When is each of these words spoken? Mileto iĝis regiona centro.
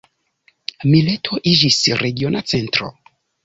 Mileto 0.93 1.39
iĝis 1.53 1.79
regiona 2.03 2.45
centro. 2.55 2.93